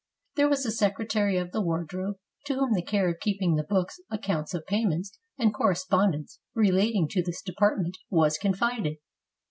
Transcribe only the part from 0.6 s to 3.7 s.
a secretary of the wardrobe, to whom the care of keeping the